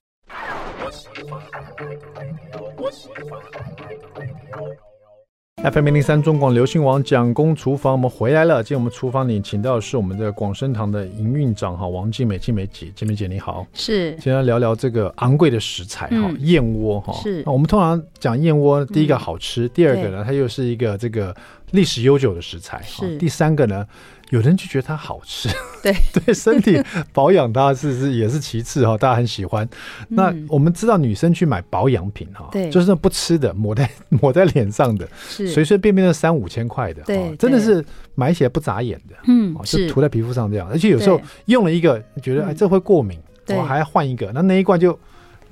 [5.63, 8.63] FM 零三中广流行网蒋公厨房，我们回来了。
[8.63, 14.11] 今天我们厨房里请到的是我们的广生堂的营运长哈王静美，静美姐，静美姐你好，是。
[14.17, 17.15] 今天聊聊这个昂贵的食材哈，燕窝哈。
[17.23, 17.43] 是。
[17.47, 21.35] 我们通常讲燕窝，第一个好吃，第二个呢，它又是一个这个
[21.71, 22.83] 历史悠久的食材。
[22.85, 23.17] 是。
[23.17, 23.87] 第三个呢？
[24.31, 25.49] 有人就觉得它好吃，
[25.83, 25.95] 对。
[26.13, 26.81] 对，身体
[27.13, 29.69] 保养它是是也是其次哈，大家很喜欢。
[30.09, 35.49] 那我们知道女生去买保养品哈，对，就是那不吃的，抹在抹在脸上的，是。
[35.49, 37.85] 随随便便的三五千块的，对，真的是
[38.15, 40.69] 买起来不眨眼的，嗯，就涂在皮肤上这样。
[40.69, 44.99] 而且有时候用了一个，觉得哎这会过敏，我还要换一个，那那一罐就。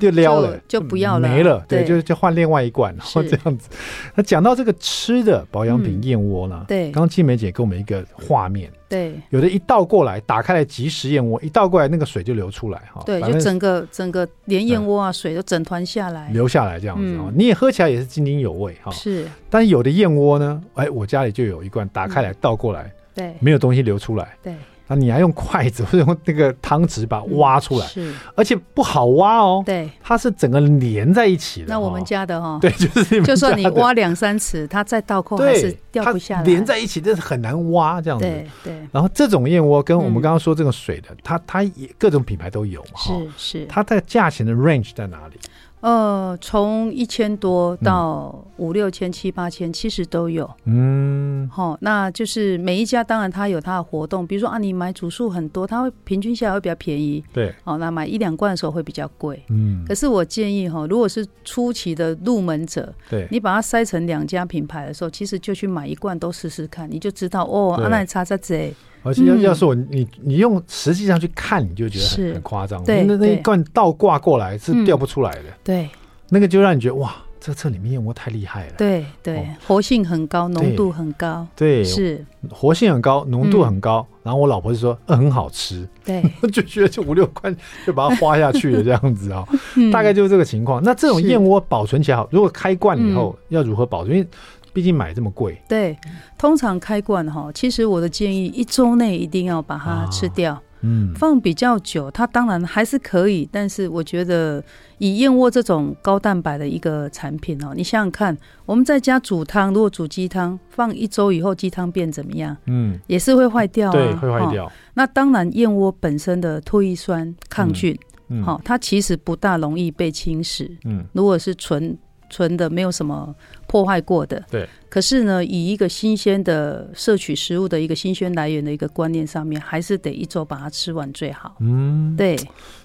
[0.05, 1.65] 就撩了，就不要了，没了。
[1.67, 3.69] 对，就就换另外一罐，然后这样子。
[4.15, 6.65] 那讲到这个吃的保养品燕窝呢？
[6.69, 13.03] 对，刚刚静梅姐给我们一个画面，对，有的一倒过来，打开来即食燕窝，一倒过来那个水就流出来哈。
[13.07, 17.33] 对，就整个整个连燕窝啊水都整团下来，流下来这样子啊。
[17.35, 18.93] 你也喝起来也是津津有味哈。
[18.93, 24.55] 是，但是有的燕窝呢，哎，我家里就有一罐，打开来倒过来，对，没有东西流出来，对。
[24.87, 29.63] 啊，你还用筷子或者用那个汤匙把它挖出来，是，而且不好挖哦。
[29.65, 31.67] 对，它是整个连在一起的。
[31.69, 36.43] 那我们家的哈， 对，就是就算你挖两三尺，它再倒扣还是掉不下来。
[36.45, 38.27] 连在一起，这是很难挖这样子。
[38.27, 38.89] 对对。
[38.93, 42.99] 然后这种燕窝跟我们刚刚说这个水的，它它也各种品牌都有嘛。
[42.99, 43.67] 是是。
[43.67, 45.41] 它的价钱的 range 在哪里？
[45.85, 50.51] 呃，从一千多到五六千、七八千，其实都有。
[50.65, 57.23] 嗯，好，那就是每一家当然它有它的活动，比如说啊，你买组数很多，它会平均下来会比较便宜。
[57.35, 59.43] 对，哦，那买一两罐的时候会比较贵。
[59.51, 68.73] 嗯，可是我建议哈，如果是初期的入门者，对，你把它筛成两家品牌的时候，其实就去买一罐都试试看，你就知道哦，啊，那你查查这。
[69.05, 72.83] 而且要要是我你你用实际上去看，你就觉得很很夸张。
[72.83, 75.45] 对，那那一罐倒挂过来是掉不出来的。
[75.63, 75.89] 对，
[76.31, 78.73] 那个就让你觉得哇，这这里面燕窝太厉害了。
[78.79, 81.47] 对对，活性很高，浓度很高。
[81.55, 84.07] 对，是活性很高，浓度很高。
[84.23, 85.87] 然后我老婆就说，嗯，很好吃。
[86.03, 87.55] 对， 就觉得就五六块
[87.87, 89.47] 就把它花下去了这样子啊，
[89.93, 90.83] 大概就是这个情况。
[90.83, 94.17] 那这种燕窝保存起来好，如果开罐以后要如何保存？
[94.17, 94.27] 因为
[94.75, 95.59] 毕竟买这么贵。
[95.67, 95.97] 对，
[96.37, 100.53] 通常开罐哈，其实我的建议一周内一定要把它吃掉。
[100.53, 104.63] 啊嗯，放比较久，它当然还是可以，但是我觉得
[104.99, 112.55] 以燕窝这种高蛋白的一个产品哦，你想想看，我们在家煮汤，如果煮鸡汤，放一周以后鸡汤变怎么样？
[112.67, 114.71] 嗯，也是会坏掉啊，对，会坏掉。
[114.93, 117.99] 那当然，燕窝本身的唾液酸抗菌，
[118.45, 120.71] 好、嗯，它其实不大容易被侵蚀。
[120.85, 121.97] 嗯，如果是纯。
[122.35, 123.33] 纯的没有什么
[123.69, 124.69] 破坏过的，对。
[124.89, 131.55] 可是呢，以一个新鲜的摄取食物的一个新鲜来源的一个观念上面，还是得一周把它吃完最好。
[131.61, 132.37] 嗯，对。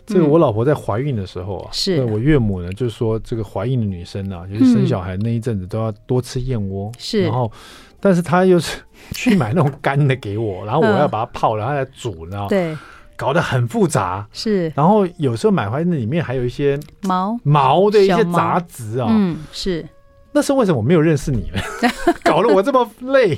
[0.05, 6.91] 这个我老婆在怀孕的时候啊，是、嗯、我岳母呢，就是说这个怀孕的女生啊，就是生小孩那一阵子都要多吃燕窝。
[6.99, 7.25] 是、嗯。
[7.25, 7.51] 然后，
[7.99, 8.79] 但是她又是
[9.11, 12.49] 去买那种干的给我，然后我要把它泡，然后再煮，你知道吗？
[12.49, 12.77] 对。
[13.19, 14.71] 搞得很复杂，是。
[14.73, 19.85] 然后有时候买回来那里面还有一些毛毛的一些杂质啊，嗯，是。
[20.31, 21.89] 那是为什么我没有认识你呢？
[22.23, 23.35] 搞得我这么累。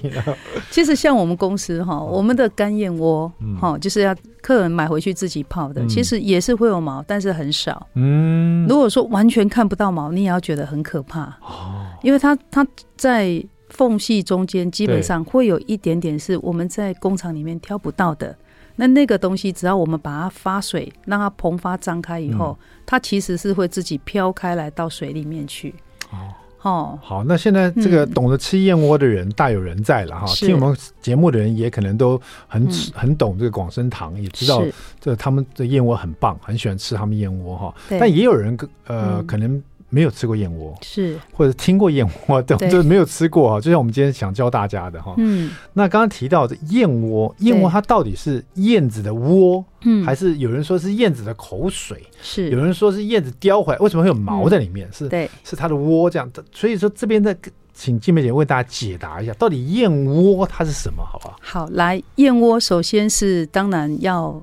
[0.70, 7.88] 其实像我们公司哈，我们的干燕窝哈，就是要客人买回去自己泡的，其实也是会有毛，但是很少。
[7.96, 12.68] 嗯，如果说完全看不到毛，你也要觉得很可怕哦，因为它它
[12.98, 18.36] 在缝隙中间基本上会有一点点是我们在工厂里面挑不到的。
[18.82, 25.76] 那那个东西，只要我们把它发水，让它膨发张开以后，嗯、它其实是会自己飘开来到水里面去。
[26.10, 26.18] 哦，
[26.64, 30.26] 哦好，那现在这个懂得吃燕窝的人大有人在了哈。
[30.26, 34.64] 嗯、听我们节目的人也可能都很、嗯、很懂这个广生堂，也知道
[35.00, 37.76] 这他们的燕窝很棒，很喜欢吃他们燕窝哈。
[37.88, 39.62] 但也有人呃、嗯、可能。
[39.94, 43.62] 没有吃过燕窝，是或者听过燕窝，但就是没有吃过哈。
[43.62, 54.90] 就像我们今天想教大家的哈，嗯，那刚刚提到的燕窝，燕窝它到底是燕子的窝，嗯，还是有人说是燕子的口水，是有人说是燕子叼回来，为什么会有毛在里面？
[54.92, 56.44] 是，对，是它的窝这样的。
[56.52, 57.36] 所以说这边的，
[57.74, 61.38] 请静美姐为大家解答一下，到底燕窝它是什么，好不好？
[61.42, 64.42] 好，来，燕窝首先是当然要。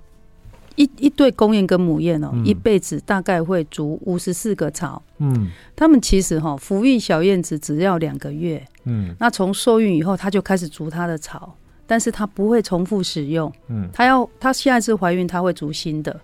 [0.79, 5.03] 一一对公燕跟母燕哦，嗯、一辈子大概会筑五十四个巢。
[5.19, 8.65] 嗯，他们其实哈、哦，抚育小燕子只要两个月。
[8.85, 11.53] 嗯，那从受孕以后，它就开始筑它的巢，
[11.85, 13.53] 但是它不会重复使用。
[13.67, 16.19] 嗯，它要它下一次怀孕，它会筑新的，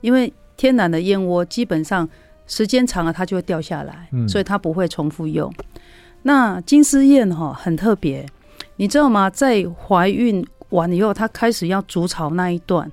[0.00, 2.08] 因为天然的燕窝基本上
[2.48, 5.48] 时间长了，它就会掉下来，嗯、所以它不会重复用。
[6.22, 8.26] 那金丝燕哈、哦、很特别，
[8.74, 9.30] 你知道吗？
[9.30, 12.90] 在怀孕完以后，它开始要筑巢那一段。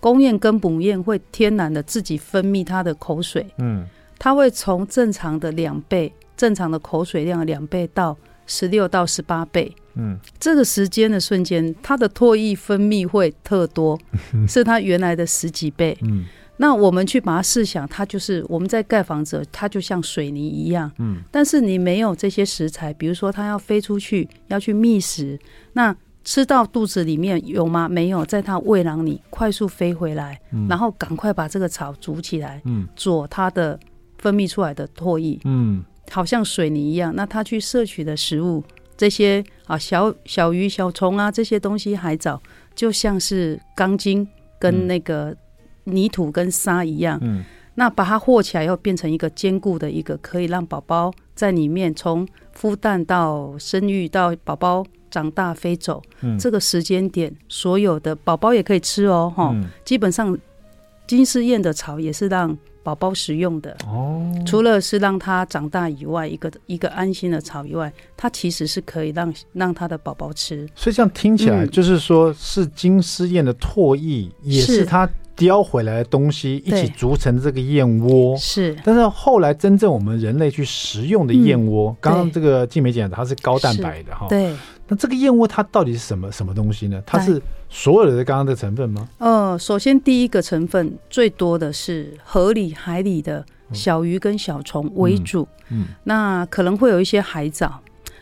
[0.00, 3.84] 公燕跟母燕会天然的自己分泌它的口水，嗯，
[4.18, 13.98] 它会从正常的两倍，正常的口水量两倍到十六到十八倍，嗯，这个时间的瞬间，它的唾液分泌会特多，
[14.46, 16.24] 是它原来的十几倍，嗯，
[16.58, 25.38] 那我们去把它试想，它就是我们在盖房子，它就像水泥一样，嗯，但是你没有这些食材，比如说它要飞出去要去觅食，
[25.72, 25.96] 那。
[26.28, 27.88] 吃到肚子里面有吗？
[27.88, 33.80] 没有，在它胃囊里快速飞回来，嗯、然后赶快把这个草煮起来，嗯，做它的
[34.18, 37.14] 分泌出来的唾液，嗯，好像水泥一样。
[37.16, 38.62] 那它去摄取的食物，
[38.94, 42.38] 这些啊小小鱼、小虫啊这些东西，海藻
[42.74, 45.34] 就像是钢筋跟那个
[45.84, 47.42] 泥土跟沙一样，嗯，
[47.74, 54.84] 那把它和起来，又变成一个坚固的一个，可以让宝宝在里面从孵蛋到生育到宝宝。
[55.10, 59.64] 长大飞走，嗯、这个时间点，所有的宝宝也可以吃哦，哈、嗯。
[59.84, 60.36] 基本上，
[61.06, 64.32] 金丝燕的草也是让宝宝食用的哦。
[64.46, 70.68] 除了是让它长大以外，一个一个安心的草以外，它其实是可以让让它的宝宝吃。
[70.74, 75.08] 所以这样听起来，就是说是金丝燕的唾液，嗯、也是它。
[75.38, 84.52] 叼回来的东西一起组成这个燕窝是，但是后来真正我们人类去食用的燕窝，刚刚这个静美讲它是高蛋白的哈，对。
[84.88, 87.02] 那这个燕窝它到底是什么什么东西呢？
[87.06, 89.08] 它是所有的刚刚的成分吗？
[89.18, 97.80] 呃，首先第一个成分最多的是河里海里的小鱼跟小虫为主，嗯，那可能会有一些海藻。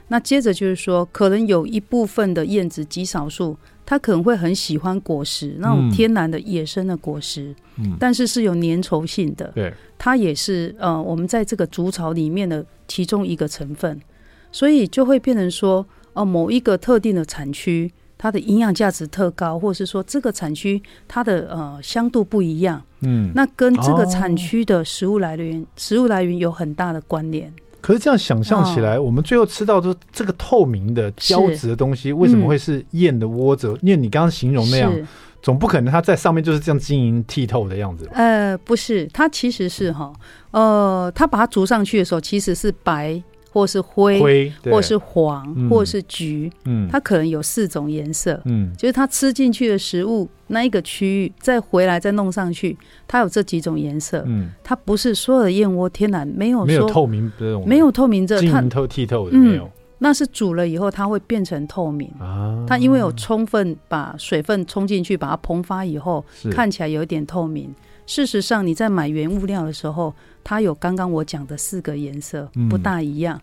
[0.08, 3.56] 那接着就是说，可能有一部分的燕子极少数。
[3.88, 14.00] 它可能会很喜欢果实，那种天然的野生的果实，嗯，但是是有粘稠性的，对，它也是呃，我们在这个筑巢里面的其中一个成分，
[14.50, 27.52] 所以就会变成说，哦、呃，某一个特定的产区，它的营养价值特高，或者是说这个产区它的呃香度不一样，嗯，那跟这个产区的食物来源，哦、食物来源有很大的关联。
[27.82, 33.68] 可是这样想象起来，哦、我们最后吃到的这个透明的胶质的东西，为什么会是燕的窝子？
[33.68, 34.92] 嗯、因为你刚刚形容那样，
[35.40, 38.08] 总不可能它在上面就是这样晶莹剔透的样子。
[38.12, 40.12] 呃，不是，它其实是哈，
[40.50, 43.22] 呃，它把它煮上去的时候，其实是白
[43.56, 52.76] 或是灰，灰或是黄，嗯、或是橘，嗯，它可能有四种颜色，嗯，就是它吃进去的食物那一个区域，再回来再弄上去，
[53.08, 67.74] 它有这几种颜色，嗯，它不是所有的燕窝天然没有说没有透明这种，没有透明这晶莹透剔透的没有、嗯，那是煮了以后它会变成透明啊，它因为有充分把水分冲进去，把它膨发以后，看起来有一点透明。
[68.08, 70.14] 事实上，你在买原物料的时候，
[70.44, 73.36] 它有刚刚我讲的四个颜色，不大一样。
[73.36, 73.42] 嗯、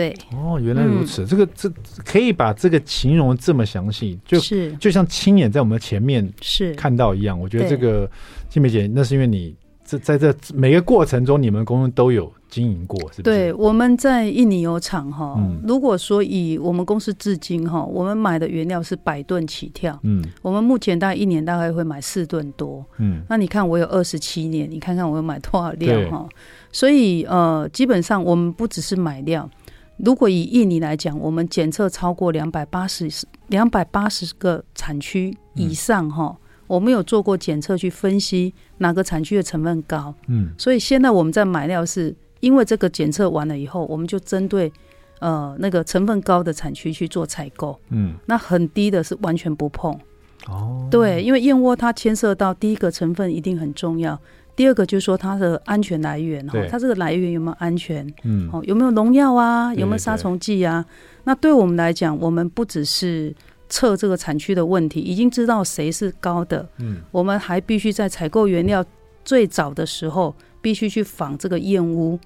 [0.00, 1.70] 对，哦，原来如此，嗯、这个这
[2.06, 7.38] 可以把这个形容这么详细，就是就像亲眼在我们前面是看到一样。
[7.38, 8.10] 我觉得这个
[8.48, 12.32] 静美姐，那是因为你这在这每个过程中，你们公司都有。
[12.50, 13.36] 经营过是不是？
[13.36, 15.40] 对，我们在印尼有厂哈。
[15.62, 19.96] 如果说以我们公司至今哈，我们买的原料是百吨起跳。
[20.02, 22.84] 嗯，我们目前大概一年大概会买四吨多。
[22.98, 26.28] 嗯，那你看我有二十七年，你看看我有买多少料哈？
[26.72, 29.48] 所以呃，基本上我们不只是买料。
[30.04, 33.08] 如果以印尼来讲，我们检测超过两百八十
[33.48, 36.36] 两百八十个产区以上哈。
[36.38, 44.72] 嗯我们有做过检测去分析哪个产区的成分高，嗯，所以现在我们在买料是因为这个检测完了以后，我们就针对
[45.18, 49.92] 呃那个成分高的产区去做采购，嗯，那很低的是完全不碰，
[50.46, 54.16] 哦，对，因为燕窝它牵涉到第一个成分一定很重要，
[54.56, 60.84] 第二个就是说它的安全来源哈，它这个来源有没有安全，嗯，哦，有没有农药啊，有没有杀虫剂啊？
[61.24, 63.34] 那对我们来讲，我们不只是。
[63.72, 66.68] 测这个产区的问题，已经知道谁是高的。
[66.78, 68.84] 嗯，我们还必须在采购原料
[69.24, 72.18] 最早的时候，必须去访这个燕屋，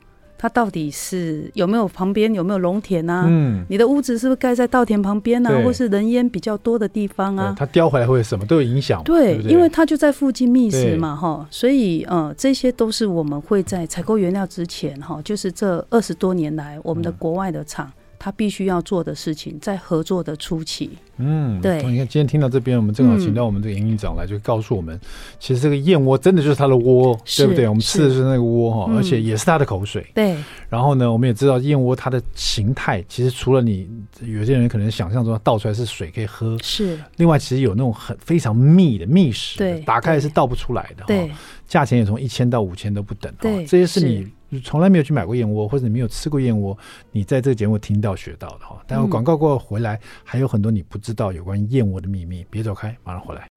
[0.45, 3.25] 它到底是有没有旁边有没有农田啊？
[3.27, 7.55] 嗯，你的屋子是不是盖在稻田旁边啊，或是人烟比较多的地方啊？
[7.59, 9.03] 它叼回来会什么都有影响。
[9.05, 17.87] 对，对对，因为它就在附近觅食嘛，哈，所以呃，这些都是我们会在采购原料之前，哈，就是这二十多年来我们的国外的厂。
[17.87, 21.77] 嗯他必须要做的事情，在合作的初期，嗯，对。
[21.83, 24.99] 你看，今天听到这边，我们正好请到我们这个营运长来，就告诉我们，
[25.39, 27.69] 其实这个燕窝真的就是它的窝，对不对？
[27.69, 30.07] 我们吃的是那个窝哈，而且也是它的口水。
[30.15, 30.37] 对。
[30.69, 33.89] 然后呢，我们也知道燕窝它的形态，其实除了你
[34.23, 36.99] 有些人可能想象中倒出来是水可以喝，是。
[37.17, 41.31] 另外，其实有那种很非常密的密实，对，打开是倒不出来的，对。
[41.67, 44.27] 价钱也从一千到五千都不等，对，这些是你。
[44.61, 46.77] 从来没有去买过燕窝，或者你没有吃过燕窝，
[47.13, 48.83] 你在这个节目听到学到的哈。
[48.87, 53.49] 但广告过后回来，还有很多你不知道有关燕窝的秘密，别走开，马上回来。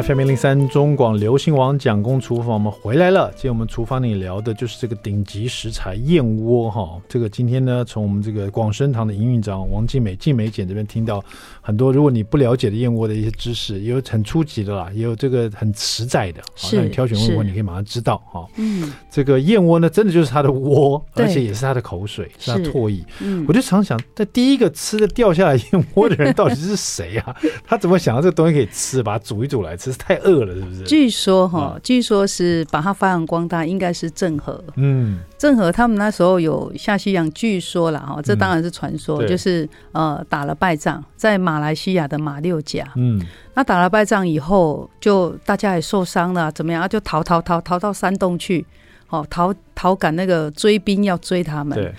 [0.00, 3.30] FM 一零三中广流行王蒋公厨房，我们回来了。
[3.32, 6.98] 今天我们厨房里聊的就是这个顶级食材燕窝哈。
[7.06, 11.22] 这个今天呢，从我们这个广生堂的营运长王静美静美姐这边听到
[11.60, 18.48] 很多，如果你不了解的燕窝的一些知识，也有很初级的啦，也有这个很实在的，好让你挑选燕窝，你可以马上知道哈。
[18.56, 23.04] 嗯，这个燕窝呢，真的就是它的窝，而且也是它的口水，是它唾液。
[23.20, 27.36] 嗯，我就常想，这第一个吃的掉下来燕窝的人到底是谁啊？
[27.68, 29.92] 他怎么想到这个东西可以吃，把它煮一煮来吃？
[29.92, 30.82] 是太饿了，是不是？
[30.84, 34.62] 据说哈，据说是把它发扬光大，应该是郑和。
[34.76, 42.86] 嗯，郑和他们那时候有下西洋，据说了哈，这当然是传说，就是呃打了败仗，在马来西亚的马六甲。
[42.96, 43.20] 嗯，
[43.54, 46.88] 那打了败仗以后，就大家也受伤了，怎么样？
[46.88, 48.64] 就逃逃逃逃到山洞去，
[49.08, 51.76] 哦，逃逃赶那个追兵要追他们。
[51.76, 51.92] 对。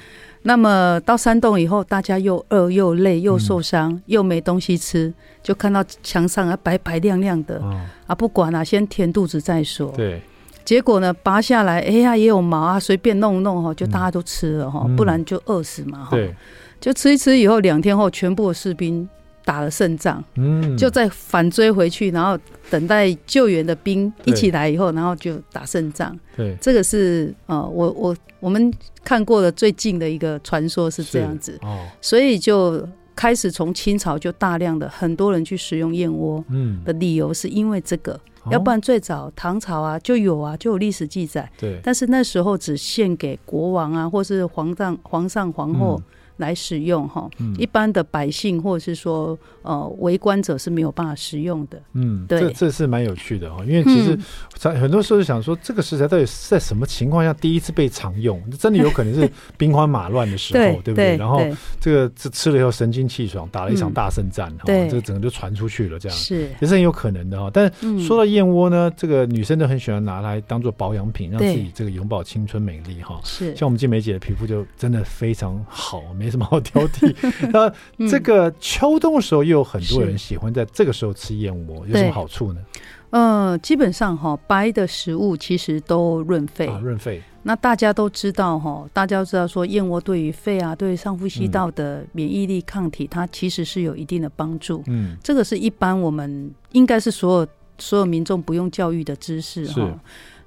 [0.45, 9.91] 那么到山洞以后，大家又饿又累又受伤，嗯、又没东西吃，就看到墙上啊白白亮亮的、哦、啊，不管啊，先填肚子再说。
[9.91, 10.21] 对，
[10.65, 16.05] 结果呢，拔下来，哎呀，也有毛啊，随便弄弄哈，就大家都吃了哈，嗯、不然就饿死嘛。
[16.05, 16.11] 哈。
[16.11, 16.33] 对，
[16.79, 19.07] 就吃一吃以后，两天后，全部的士兵。
[19.45, 26.17] 打了胜仗，嗯，就再反追回去，然后等待救援的兵一起来以后，然后就打胜仗。
[26.37, 31.59] 对，这个是呃，我我我们看过的最近的一个传说是这样子。
[31.61, 38.19] 哦，所以就开始从清朝就大量的很多人去食用燕窝，嗯，的理由是因为这个，
[38.51, 46.01] 要不然最早唐朝啊就有啊就有历史记载，对，但是那时候只献给国王啊或是皇上皇上皇后。
[46.37, 51.81] 来使用哈，一般的百姓或者是说呃围观者是没有办法使用的。
[51.93, 54.17] 嗯，对，这这是蛮有趣的哈，因为其实
[54.55, 58.41] 在很多时候想说，这个食材到底是在什么情况下第一次被常用？
[58.57, 61.17] 真的有可能是兵荒马乱的时候， 对不对？
[61.17, 61.41] 然后
[61.79, 67.49] 这个这吃了以后神清气爽，打了一场大胜战，哈，这个整个就传出去了，这样是也是很有可能的哈。
[67.53, 73.19] 但说到燕窝呢，这个女生都很喜欢拿来当做保养品，让自己这个永葆青春美丽哈。
[73.23, 76.01] 是，像我们静美姐的皮肤就真的非常好。
[76.23, 77.13] 没什么好挑剔。
[77.51, 82.61] 那这个秋冬的时候，又有很多人喜欢在这个时候吃燕窝，有什么好处呢？
[83.09, 87.21] 呃，基本上哈，白的食物其实都润肺，啊，润肺。
[87.43, 94.81] 那大家都知道哈，大家都知道说燕窝对于肺啊，对于上呼吸道的免疫力抗体，嗯、它其实是有一定的帮助。
[94.87, 97.47] 嗯，这个是一般我们应该是所有
[97.77, 99.73] 所有民众不用教育的知识哈。
[99.73, 99.93] 是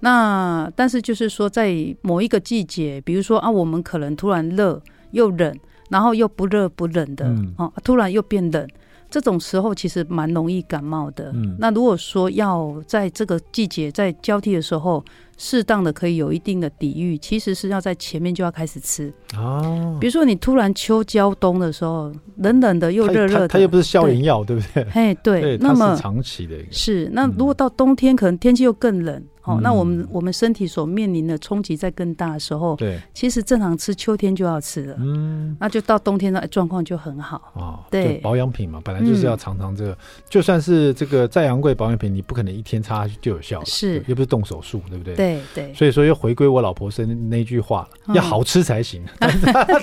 [0.01, 1.72] 那但是就是说，在
[2.03, 5.57] 某一个季节，比如说啊，我们可能突然热又冷，
[5.89, 8.66] 然后又不热不冷的，嗯、啊，突然又变冷。
[9.09, 11.30] 这种时候其实蛮容易感冒的。
[11.32, 15.03] 嗯，那如果说要在这个季节在交替的时候，
[15.39, 19.12] 适当的可以有一定的抵御，其实是要在前面就要开始吃。
[19.37, 24.84] 哦，比如说你突然秋交冬的时候，冷冷的又热热的，它又不是消炎药，对不对？
[24.91, 25.57] 嘿，对。
[25.59, 29.22] 那么长期的一个是，那如果到冬天，可能天气又更冷。
[29.47, 37.78] 哦，那我们我们身体所面临的冲击在更大的时候，对，其实正常吃秋天就要吃了，嗯，那就到冬天的状况就很好哦。
[37.90, 45.14] 对，保养品嘛，本来就是要常常这个，就算是这个再昂贵保养品，你不可能一天擦下去就有效，是，又不是动手术，对不对？
[45.14, 45.74] 对对。
[45.74, 49.05] 所以说又回归我老婆说那句话了，要好吃才行，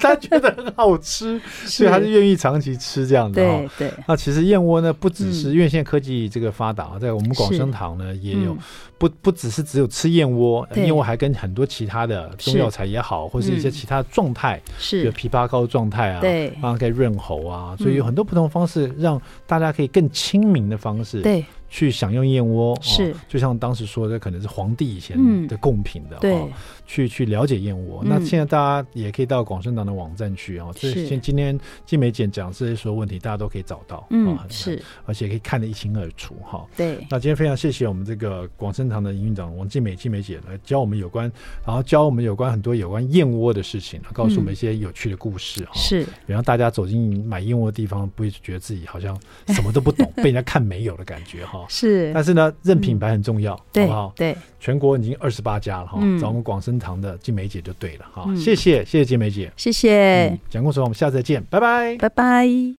[0.01, 3.41] 他觉得很好吃， 所以他是愿意长期吃这样的。
[3.41, 3.93] 对对。
[4.07, 8.57] 那其实燕窝呢，不只是因为现在科技这个发达，在我们广生堂呢也有。
[8.95, 15.11] 不不只是只有吃燕窝，燕窝还跟很多其他的中药材也好，或是一些其他状态，是。
[15.13, 21.45] 枇杷膏状态啊，对，然后可以润喉啊，所以有很多不同的方式，让大家可以更亲民的方式，对。
[21.73, 25.17] 去享用燕窝是、哦，就像当时说的，可能是皇帝以前
[25.47, 26.47] 的贡品的，嗯、对、哦，
[26.85, 28.03] 去去了解燕窝。
[28.03, 36.59] 嗯、那现在大家也可以到广生堂的网站去啊，这、哦、今天静美姐讲这些所有问题，大家都可以找到，嗯，哦、是，而且可以看得一清二楚哈。
[36.59, 41.31] 哦、对，那今天非常谢谢我们这个广生堂的营运长王静美静美姐来教我们有关，
[41.65, 45.71] 然后教我们有关很多有关燕窝的事情，告诉我们一些有趣的故事哈。
[45.73, 51.62] 是，然后大家走进买燕窝的地方，不会觉得自己好像什么都不懂， 被人家看没有的感觉哈。
[51.63, 54.13] 哦是，但是呢，认品牌很重要，好不好？
[54.15, 58.25] 对，全国已经二十八家了哈，找我们广生堂的静梅姐就对了哈。
[58.35, 60.37] 谢谢，谢谢静梅姐，谢谢。
[60.49, 62.71] 讲故事，我们下次再见，拜拜，拜拜。